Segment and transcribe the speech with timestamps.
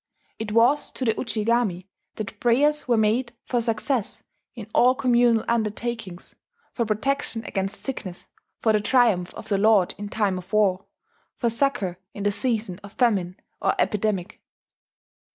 [0.39, 4.23] It was to the Ujigami that prayers were made for success
[4.55, 6.33] in all communal undertakings,
[6.73, 8.27] for protection against sickness,
[8.63, 10.87] for the triumph of the lord in time of war,
[11.37, 14.41] for succour in the season of famine or epidemic.